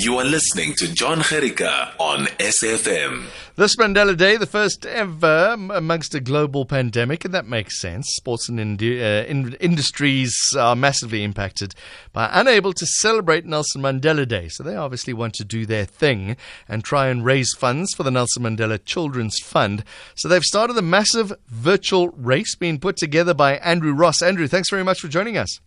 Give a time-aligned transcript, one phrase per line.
[0.00, 3.24] You are listening to John Jerica on SFM.
[3.56, 8.06] This Mandela Day, the first ever amongst a global pandemic, and that makes sense.
[8.14, 11.74] Sports and indi- uh, in- industries are massively impacted
[12.12, 14.46] by unable to celebrate Nelson Mandela Day.
[14.48, 16.36] So they obviously want to do their thing
[16.68, 19.82] and try and raise funds for the Nelson Mandela Children's Fund.
[20.14, 24.22] So they've started a massive virtual race being put together by Andrew Ross.
[24.22, 25.58] Andrew, thanks very much for joining us.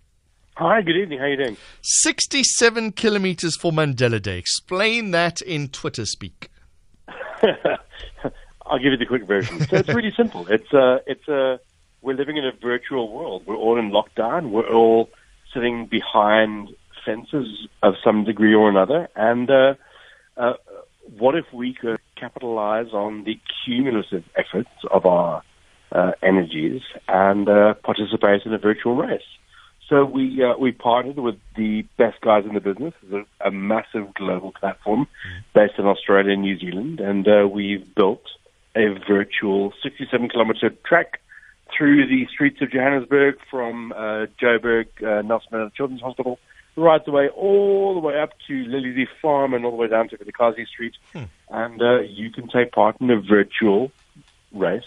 [0.61, 1.17] Hi, good evening.
[1.17, 1.57] How are you doing?
[1.81, 4.37] 67 kilometers for Mandela Day.
[4.37, 6.51] Explain that in Twitter speak.
[8.67, 9.59] I'll give you the quick version.
[9.61, 10.45] So it's really simple.
[10.49, 11.57] It's uh, it's uh,
[12.03, 13.41] we're living in a virtual world.
[13.47, 14.51] We're all in lockdown.
[14.51, 15.09] We're all
[15.51, 16.69] sitting behind
[17.03, 19.09] fences of some degree or another.
[19.15, 19.73] And uh,
[20.37, 20.53] uh,
[21.17, 25.41] what if we could capitalize on the cumulative efforts of our
[25.91, 29.23] uh, energies and uh, participate in a virtual race?
[29.91, 32.93] So we uh, we partnered with the best guys in the business.
[33.03, 35.05] It's a, a massive global platform
[35.53, 38.23] based in Australia and New Zealand, and uh, we've built
[38.73, 41.19] a virtual 67 kilometer track
[41.77, 46.39] through the streets of Johannesburg from uh, Joburg, uh, Nelson Mandela Children's Hospital,
[46.77, 50.07] right the way all the way up to Liliesleaf Farm and all the way down
[50.07, 51.23] to Vilakazi Street, Hmm.
[51.49, 53.91] and uh, you can take part in a virtual
[54.53, 54.83] race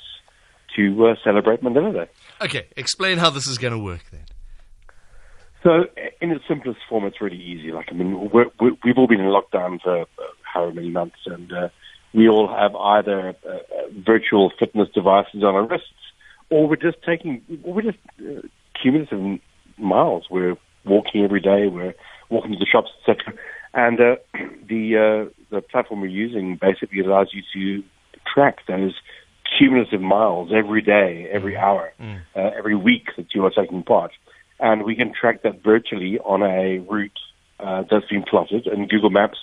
[0.77, 2.09] to uh, celebrate Mandela Day.
[2.41, 4.25] Okay, explain how this is going to work then.
[5.65, 5.87] So,
[6.21, 7.73] in its simplest form, it's really easy.
[7.73, 8.45] Like, I mean, we
[8.85, 10.05] we've all been in lockdown for uh,
[10.43, 11.69] however many months, and uh,
[12.13, 13.61] we all have either uh, uh,
[14.07, 15.89] virtual fitness devices on our wrists,
[16.51, 18.47] or we're just taking, we're just uh,
[18.81, 19.41] cumulative
[19.79, 20.27] miles.
[20.31, 21.67] We're walking every day.
[21.67, 21.95] We're
[22.29, 23.33] walking to the shops, etc.
[23.73, 24.17] And uh,
[24.69, 27.83] the uh, the platform we're using basically allows you to
[28.35, 28.93] track those
[29.59, 31.95] cumulative miles every day, every hour,
[32.37, 34.13] uh, every week that you are taking part
[34.61, 37.19] and we can track that virtually on a route
[37.61, 39.39] uh, that's been plotted in Google Maps.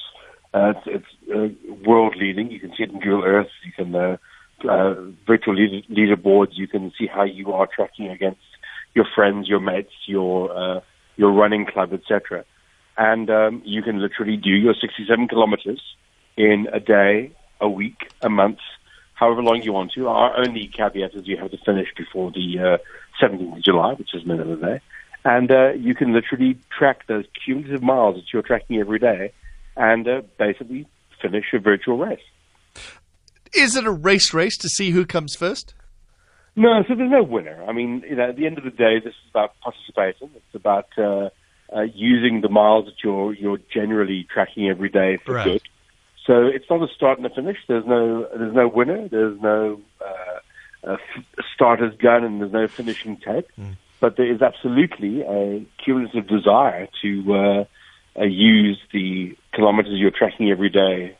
[0.53, 2.51] Uh, it's it's uh, world leading.
[2.51, 3.47] You can see it in Google Earth.
[3.65, 4.17] You can uh,
[4.67, 4.95] uh,
[5.25, 6.51] virtual leader, leaderboards.
[6.53, 8.41] You can see how you are tracking against
[8.93, 10.81] your friends, your mates, your uh,
[11.15, 12.43] your running club, etc.
[12.97, 15.81] And um, you can literally do your 67 kilometers
[16.35, 18.59] in a day, a week, a month,
[19.13, 20.07] however long you want to.
[20.07, 24.13] Our only caveat is you have to finish before the uh, 17th of July, which
[24.13, 24.81] is Mandela Day.
[25.23, 29.31] And uh, you can literally track those cumulative miles that you're tracking every day
[29.77, 30.87] and uh, basically
[31.21, 32.19] finish a virtual race.
[33.53, 35.73] Is it a race race to see who comes first?
[36.55, 37.63] No, so there's no winner.
[37.67, 40.29] I mean, you know, at the end of the day, this is about participating.
[40.35, 41.29] It's about uh,
[41.73, 45.45] uh, using the miles that you're you're generally tracking every day for Right.
[45.45, 45.61] good.
[46.25, 47.57] So it's not a start and a finish.
[47.67, 49.07] There's no there's no winner.
[49.07, 51.23] There's no uh, f-
[51.55, 53.47] starter's gun, and there's no finishing tape.
[54.01, 60.49] But there is absolutely a cumulative desire to uh, uh, use the kilometers you're tracking
[60.49, 61.15] every day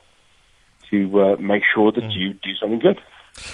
[0.89, 2.99] to uh, make sure that you do something good.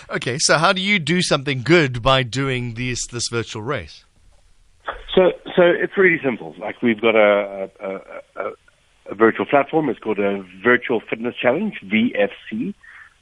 [0.10, 4.06] Okay, so how do you do something good by doing this this virtual race?
[5.14, 6.56] So, so it's really simple.
[6.60, 7.90] Like we've got a, a,
[8.36, 8.52] a,
[9.12, 9.90] a virtual platform.
[9.90, 12.74] It's called a Virtual Fitness Challenge, VFC,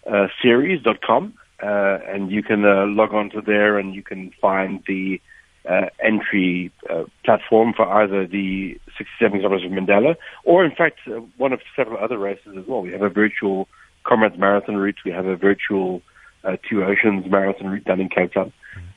[0.09, 1.33] uh, series.com.
[1.63, 5.21] Uh, and you can uh, log on to there and you can find the
[5.69, 11.21] uh, entry uh, platform for either the 67 kilometers of Mandela or, in fact, uh,
[11.37, 12.81] one of several other races as well.
[12.81, 13.67] We have a virtual
[14.03, 14.99] Comrades Marathon route.
[15.03, 16.01] We have a virtual
[16.43, 18.53] uh, Two Oceans Marathon route down in Cape Town.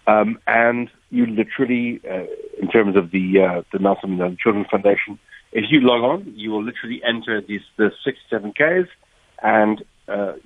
[0.07, 2.27] Um, and you literally, uh,
[2.61, 5.19] in terms of the uh, the Nelson Mandela Children's Foundation,
[5.53, 8.91] if you log on, you will literally enter these the 67 Ks,
[9.43, 9.83] and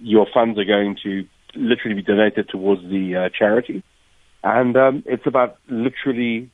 [0.00, 3.82] your funds are going to literally be donated towards the charity.
[4.44, 6.50] And um, it's about literally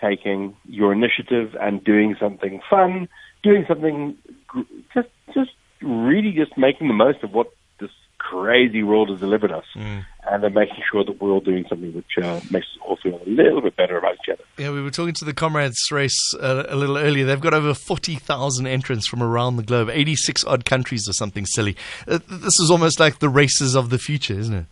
[0.00, 3.08] taking your initiative and doing something fun,
[3.42, 4.60] doing something gr-
[4.94, 9.64] just just really just making the most of what this crazy world has delivered us,
[9.74, 13.20] and then making sure that we're all doing something which uh, makes us all feel
[13.26, 14.44] a little bit better about each other.
[14.58, 17.24] Yeah, we were talking to the Comrades race uh, a little earlier.
[17.24, 21.76] They've got over 40,000 entrants from around the globe, 86 odd countries or something silly.
[22.06, 24.66] Uh, this is almost like the races of the future, isn't it?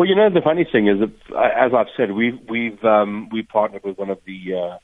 [0.00, 3.28] Well, you know, the funny thing is that, uh, as I've said, we've we've um,
[3.30, 4.78] we partnered with one of the uh,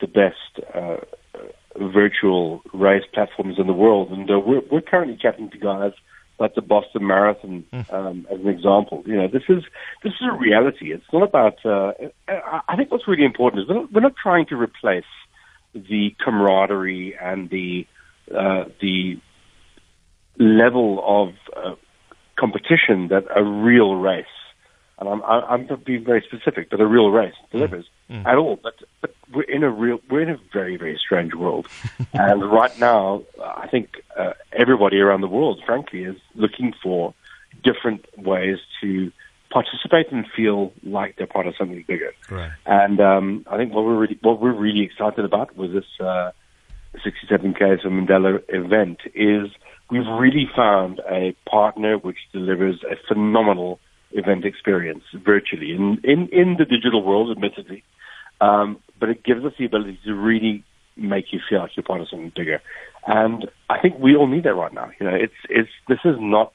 [0.00, 0.96] the best uh,
[1.34, 5.92] uh, virtual race platforms in the world, and uh, we're we're currently chatting to guys
[6.38, 9.02] like the Boston Marathon um, as an example.
[9.04, 9.62] You know, this is
[10.02, 10.90] this is a reality.
[10.90, 11.58] It's not about.
[11.66, 11.92] Uh,
[12.26, 15.04] I I think what's really important is we're not, we're not trying to replace
[15.74, 17.86] the camaraderie and the
[18.34, 19.20] uh, the
[20.38, 21.74] level of uh,
[22.38, 24.24] competition that a real race,
[25.02, 27.86] and I'm, I'm being very specific, but a real race delivers
[28.24, 28.58] at all.
[28.62, 31.66] But but we're in a real we're in a very very strange world,
[32.12, 37.14] and right now I think uh, everybody around the world, frankly, is looking for
[37.64, 39.10] different ways to
[39.50, 42.12] participate and feel like they're part of something bigger.
[42.30, 42.52] Right.
[42.64, 46.30] And um, I think what we're really what we're really excited about with this uh,
[47.04, 49.50] 67K of Mandela event is
[49.90, 53.80] we've really found a partner which delivers a phenomenal
[54.14, 57.82] event experience virtually in in, in the digital world, admittedly,
[58.40, 60.64] um, but it gives us the ability to really
[60.96, 62.60] make you feel like you're part of something bigger.
[63.06, 64.90] And I think we all need that right now.
[65.00, 66.52] You know, it's it's this is not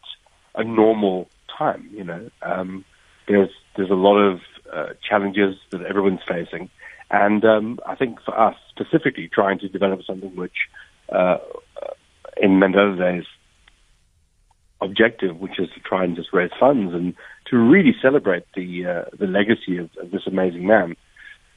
[0.55, 1.89] a normal time.
[1.91, 2.85] You know, um,
[3.27, 4.39] there's there's a lot of
[4.71, 6.69] uh, challenges that everyone's facing,
[7.11, 10.55] and um, I think for us specifically, trying to develop something which,
[11.09, 11.37] uh,
[12.37, 13.25] in Mandela Day's
[14.81, 17.15] objective, which is to try and just raise funds and
[17.49, 20.95] to really celebrate the uh, the legacy of, of this amazing man.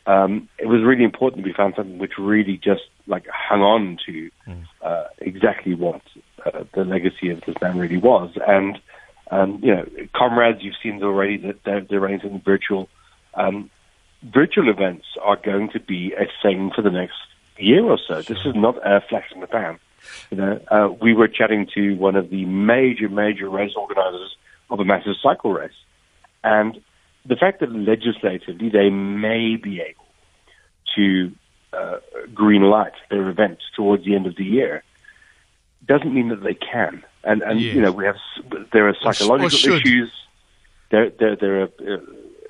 [0.06, 4.30] Um, it was really important we found something which really just like hung on to
[4.82, 6.00] uh, exactly what
[6.44, 8.30] uh, the legacy of this man really was.
[8.46, 8.78] And
[9.30, 12.88] um, you know, comrades, you've seen already that they're, they're running some virtual
[13.34, 13.70] um,
[14.22, 17.16] virtual events are going to be a thing for the next
[17.58, 18.22] year or so.
[18.22, 19.78] This is not a flash in the pan.
[20.30, 24.36] You know, uh, we were chatting to one of the major, major race organizers
[24.70, 25.72] of a massive cycle race,
[26.44, 26.80] and
[27.26, 30.06] the fact that legislatively they may be able
[30.96, 31.32] to
[31.72, 31.98] uh,
[32.34, 34.82] green light their event towards the end of the year
[35.86, 37.04] doesn't mean that they can.
[37.24, 37.74] And and Yes.
[37.74, 38.16] you know we have
[38.72, 40.10] there are psychological issues.
[40.90, 41.98] There there there are uh,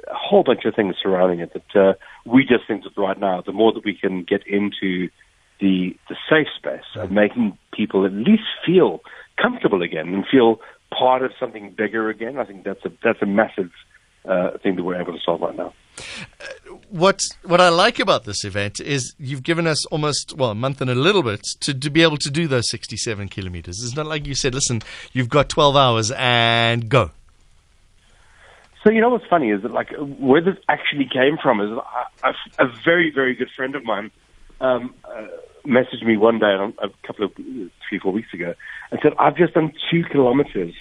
[0.09, 1.93] a whole bunch of things surrounding it that uh,
[2.25, 5.09] we just think that right now the more that we can get into
[5.61, 9.01] the the safe space of making people at least feel
[9.41, 10.61] comfortable again and feel
[10.97, 12.39] part of something bigger again.
[12.39, 13.71] I think that's a that's a massive
[14.25, 15.73] uh, thing that we're able to solve right now.
[16.89, 20.81] what what I like about this event is you've given us almost well a month
[20.81, 23.83] and a little bit to, to be able to do those 67 kilometers.
[23.83, 24.83] It's not like you said, listen,
[25.13, 27.11] you've got 12 hours and go.
[28.83, 32.29] So you know what's funny is that like where this actually came from is a,
[32.29, 34.11] a, a very very good friend of mine
[34.61, 35.27] um, uh,
[35.65, 38.55] messaged me one day um, a couple of three four weeks ago
[38.91, 40.75] and said I've just done two kilometers.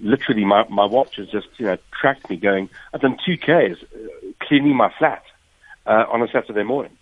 [0.00, 2.68] Literally, my my watch has just you know tracked me going.
[2.92, 3.98] I've done two k's uh,
[4.40, 5.22] cleaning my flat
[5.86, 6.96] uh, on a Saturday morning.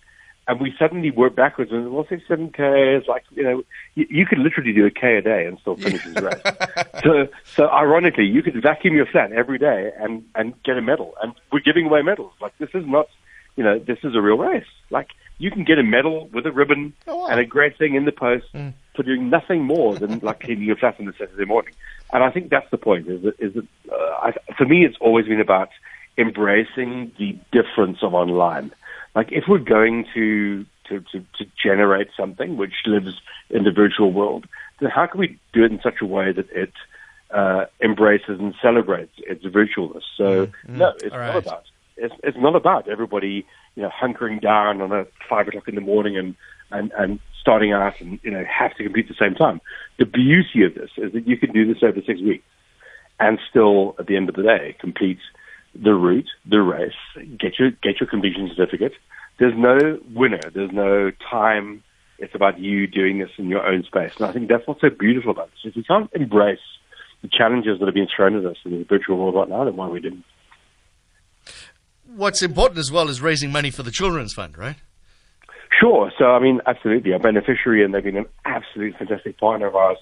[0.47, 3.63] And we suddenly worked backwards and well, six, seven K is like, you know,
[3.95, 6.41] you, you could literally do a K a day and still finish his race.
[7.03, 11.13] so, so ironically, you could vacuum your flat every day and, and get a medal.
[11.21, 12.33] And we're giving away medals.
[12.41, 13.07] Like, this is not,
[13.55, 14.65] you know, this is a real race.
[14.89, 17.27] Like, you can get a medal with a ribbon Oh, wow.
[17.27, 18.45] and a great thing in the post
[18.95, 21.73] for doing nothing more than like cleaning your flat on a Saturday morning.
[22.13, 23.07] And I think that's the point.
[23.07, 25.69] Is that, is that uh, I, for me, it's always been about
[26.17, 28.71] embracing the difference of online.
[29.15, 34.11] Like if we're going to to, to, to generate something which lives in the virtual
[34.11, 34.45] world,
[34.79, 36.73] then how can we do it in such a way that it
[37.31, 40.03] uh, embraces and celebrates its virtualness?
[40.17, 41.63] So no, it's All not about
[42.01, 43.45] it's, it's not about everybody
[43.75, 46.35] you know hunkering down on a five o'clock in the morning and
[46.71, 49.61] and and starting out and you know have to compete at the same time.
[49.99, 52.45] The beauty of this is that you can do this over six weeks
[53.19, 55.19] and still at the end of the day complete
[55.73, 56.93] the route, the race,
[57.39, 58.93] get your get your completion certificate.
[59.39, 61.83] There's no winner, there's no time.
[62.19, 64.11] It's about you doing this in your own space.
[64.17, 65.71] And I think that's what's so beautiful about this.
[65.71, 66.59] If we can't embrace
[67.23, 69.75] the challenges that are being thrown at us in the virtual world right now, then
[69.75, 70.23] why are we doing?
[72.15, 74.75] What's important as well is raising money for the Children's Fund, right?
[75.79, 76.11] Sure.
[76.17, 77.11] So, I mean, absolutely.
[77.13, 79.97] A beneficiary, and they've been an absolute fantastic partner of ours.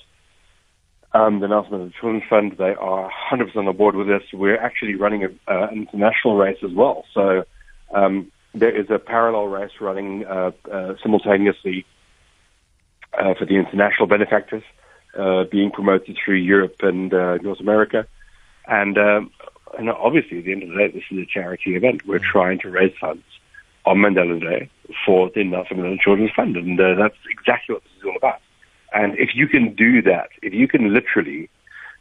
[1.13, 4.23] Um, the Nelson Mandela Children's Fund, they are 100% on board with this.
[4.33, 7.05] We're actually running a, uh, an international race as well.
[7.13, 7.45] So,
[7.93, 11.85] um, there is a parallel race running uh, uh, simultaneously
[13.13, 14.63] uh, for the international benefactors,
[15.17, 18.07] uh, being promoted through Europe and uh, North America.
[18.67, 19.31] And, um,
[19.77, 22.05] and obviously, at the end of the day, this is a charity event.
[22.07, 23.23] We're trying to raise funds
[23.85, 24.69] on Mandela Day
[25.05, 28.41] for the Nelson Mandela Children's Fund, and uh, that's exactly what this is all about.
[28.93, 31.49] And if you can do that, if you can literally,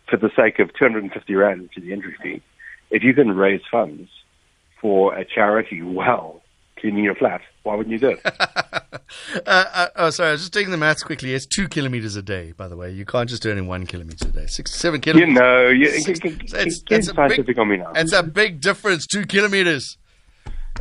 [0.08, 2.42] for the sake of 250 rand to the entry fee,
[2.90, 4.08] if you can raise funds
[4.80, 6.42] for a charity while
[6.76, 8.20] cleaning your flat, why wouldn't you do it?
[9.46, 11.34] Uh, uh, oh, sorry, I was just doing the maths quickly.
[11.34, 12.90] It's two kilometers a day, by the way.
[12.90, 14.46] You can't just do it in one kilometer a day.
[14.46, 15.34] Six, seven kilometers.
[15.34, 17.14] know, you, Six- get, get, it's- it's a
[17.44, 17.92] big- on me now.
[17.94, 19.06] It's a big difference.
[19.06, 19.98] Two kilometers.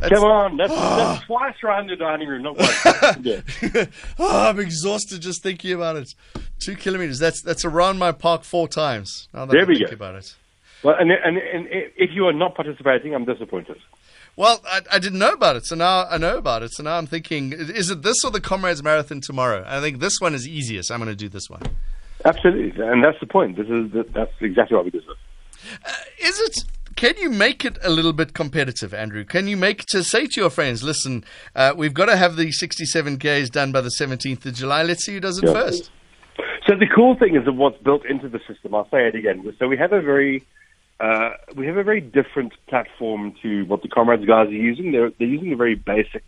[0.00, 3.88] Come on, that's, that's twice around the dining room, not once.
[4.18, 6.14] Oh, I'm exhausted just thinking about it.
[6.60, 7.18] Two kilometers.
[7.18, 9.28] That's that's around my park four times.
[9.34, 9.94] Now that There I we think go.
[9.94, 10.36] about it.
[10.82, 13.78] Well, and, and, and if you are not participating, I'm disappointed.
[14.36, 16.72] Well, I, I, didn't know about it, so now I know about it.
[16.72, 19.64] So now I'm thinking, is it this or the Comrades Marathon tomorrow?
[19.66, 20.92] I think this one is easiest.
[20.92, 21.62] I'm going to do this one.
[22.24, 23.56] Absolutely, and that's the point.
[23.56, 25.00] This is that's exactly what we do.
[25.84, 26.64] Uh, is it?
[26.94, 29.24] Can you make it a little bit competitive, Andrew?
[29.24, 32.50] Can you make to say to your friends, listen, uh, we've got to have the
[32.50, 34.82] 67 Ks done by the 17th of July.
[34.82, 35.52] Let's see who does it yeah.
[35.52, 35.92] first.
[36.66, 38.74] So the cool thing is that what's built into the system.
[38.74, 39.44] I'll say it again.
[39.60, 40.44] So we have a very
[41.00, 44.92] uh, we have a very different platform to what the comrades guys are using.
[44.92, 46.24] They're they're using a very basic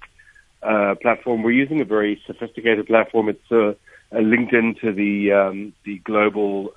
[0.63, 1.43] uh, platform.
[1.43, 3.29] We're using a very sophisticated platform.
[3.29, 3.73] It's uh,
[4.13, 6.73] linked into the um, the global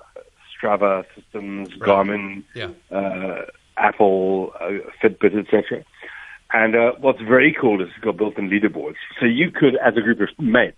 [0.50, 1.88] Strava systems, right.
[1.88, 2.70] Garmin, yeah.
[2.90, 3.46] Uh,
[3.76, 4.70] Apple, uh,
[5.02, 5.84] Fitbit, etc.
[6.52, 8.96] And uh, what's very cool is it's got built-in leaderboards.
[9.18, 10.76] So you could, as a group of mates,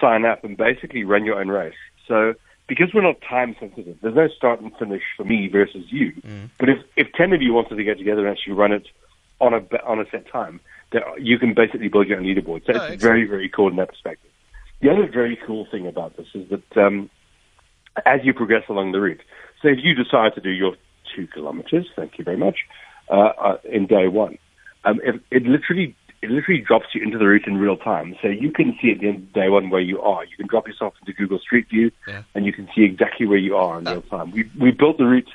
[0.00, 1.74] sign up and basically run your own race.
[2.08, 2.34] So
[2.70, 6.12] because we're not time sensitive, there's no start and finish for me versus you.
[6.22, 6.50] Mm.
[6.56, 8.86] But if, if 10 of you wanted to get together and actually run it
[9.40, 10.60] on a, on a set time,
[11.18, 12.64] you can basically build your own leaderboard.
[12.66, 14.30] So oh, it's very, very cool in that perspective.
[14.80, 17.10] The other very cool thing about this is that um,
[18.06, 19.20] as you progress along the route,
[19.62, 20.76] so if you decide to do your
[21.16, 22.58] two kilometers, thank you very much,
[23.10, 24.38] uh, uh, in day one,
[24.84, 28.14] um, it, it literally it literally drops you into the route in real time.
[28.20, 30.24] So you can see at the end of day one where you are.
[30.24, 32.22] You can drop yourself into Google Street View, yeah.
[32.34, 34.30] and you can see exactly where you are in real time.
[34.30, 35.30] We we built the route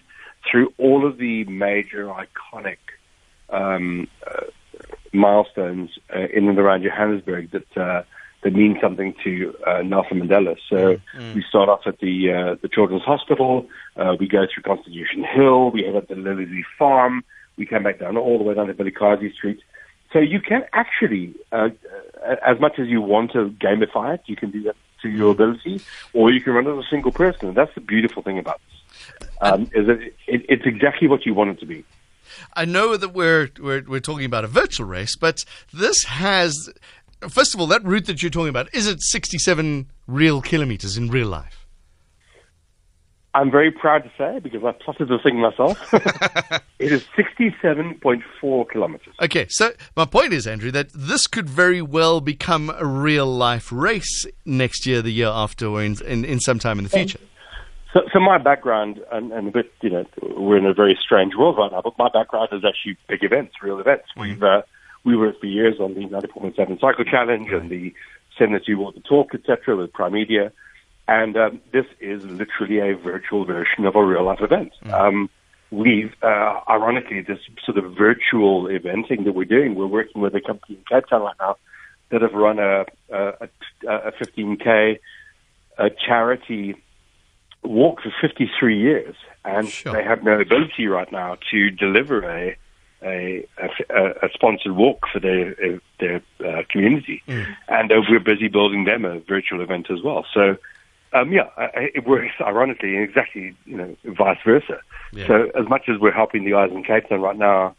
[0.49, 2.77] through all of the major iconic
[3.49, 4.45] um, uh,
[5.11, 8.03] milestones uh, in and around Johannesburg that uh,
[8.43, 10.55] that mean something to uh, Nelson Mandela.
[10.69, 11.33] So mm.
[11.33, 13.67] we start off at the uh, the Children's Hospital.
[13.95, 15.71] Uh, we go through Constitution Hill.
[15.71, 17.23] We head up to Lily Farm.
[17.57, 19.61] We come back down all the way down to Billy Vilakazi Street
[20.15, 21.67] so you can actually, uh,
[22.25, 25.31] uh, as much as you want to gamify it, you can do that to your
[25.31, 25.81] ability,
[26.13, 27.49] or you can run it as a single person.
[27.49, 31.25] And that's the beautiful thing about this, um, is that it, it, it's exactly what
[31.25, 31.83] you want it to be.
[32.53, 35.43] I know that we're, we're we're talking about a virtual race, but
[35.73, 36.69] this has,
[37.27, 41.09] first of all, that route that you're talking about is it 67 real kilometers in
[41.09, 41.64] real life?
[43.35, 45.93] I'm very proud to say, because I plotted the thing myself,
[46.79, 49.13] it is 67.4 kilometers.
[49.21, 53.73] Okay, so my point is, Andrew, that this could very well become a real life
[53.73, 57.19] race next year, the year after, or in, in, in some time in the future.
[57.91, 60.05] So, so my background, and, and a bit, you know,
[60.37, 63.55] we're in a very strange world right now, but my background is actually big events,
[63.61, 64.05] real events.
[64.11, 64.21] Mm-hmm.
[64.21, 64.61] We've, uh,
[65.03, 67.93] we worked for years on the 94.7 Cycle Challenge and the
[68.37, 70.53] 72 Walk the Talk, etc., with Primedia.
[71.07, 74.71] And um, this is literally a virtual version of a real life event.
[74.83, 74.93] Mm.
[74.93, 75.29] Um,
[75.69, 80.41] we've, uh, ironically, this sort of virtual eventing that we're doing, we're working with a
[80.41, 81.57] company in Cape Town right now
[82.09, 83.49] that have run a, a,
[83.87, 84.99] a 15K
[85.77, 86.75] a charity
[87.63, 89.15] walk for 53 years.
[89.43, 89.93] And sure.
[89.93, 92.57] they have no ability right now to deliver a,
[93.03, 95.55] a, a, a sponsored walk for their,
[95.99, 97.21] their uh, community.
[97.27, 97.55] Mm.
[97.67, 100.25] And uh, we're busy building them a virtual event as well.
[100.33, 100.57] So,
[101.15, 104.79] um, yeah, it works ironically and exactly, you know, vice versa.
[105.13, 105.27] Yeah.
[105.27, 107.75] So as much as we're helping the guys in Cape Town right now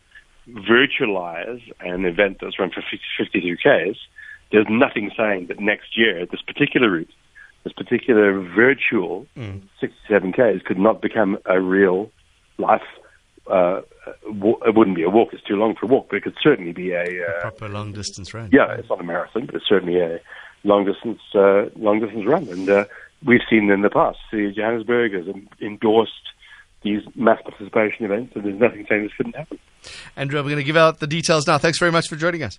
[0.48, 2.82] virtualize an event that's run for
[3.18, 3.98] 52 Ks,
[4.52, 7.10] there's nothing saying that next year this particular route,
[7.64, 9.60] this particular virtual mm.
[9.80, 12.10] 67 Ks could not become a real
[12.58, 12.82] life.
[13.50, 13.82] Uh,
[14.24, 16.72] it wouldn't be a walk; it's too long for a walk, but it could certainly
[16.72, 18.50] be a, uh, a proper long distance run.
[18.52, 20.20] Yeah, it's not a marathon, but it's certainly a
[20.64, 22.84] long distance uh, long distance run, and uh,
[23.24, 24.18] we've seen in the past.
[24.30, 25.26] See, Johannesburg has
[25.60, 26.12] endorsed
[26.82, 29.58] these mass participation events, and there's nothing saying this couldn't happen.
[30.16, 31.58] Andrew, we're going to give out the details now.
[31.58, 32.58] Thanks very much for joining us.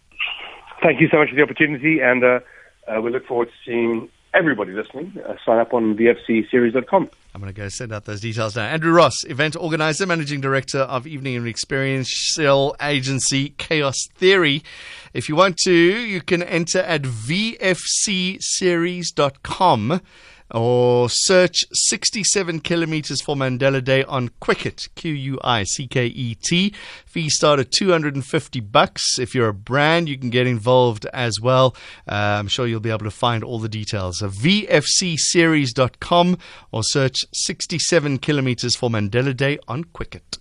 [0.82, 2.40] Thank you so much for the opportunity, and uh,
[2.88, 7.10] uh, we look forward to seeing everybody listening uh, sign up on vfcseries.com.
[7.34, 8.64] I'm going to go send out those details now.
[8.64, 14.64] Andrew Ross, event organizer, managing director of evening and experiential agency Chaos Theory.
[15.14, 20.02] If you want to, you can enter at vfcseries.com
[20.52, 26.36] or search 67 kilometers for Mandela Day on Quicket, Q U I C K E
[26.36, 26.74] T.
[27.06, 29.20] Fee start at 250 bucks.
[29.20, 31.76] If you're a brand, you can get involved as well.
[32.08, 34.22] Uh, I'm sure you'll be able to find all the details.
[34.22, 36.38] of VFCseries.com
[36.72, 40.38] or search 67 kilometers for Mandela Day on Quicket.